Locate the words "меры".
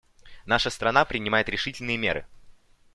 1.95-2.25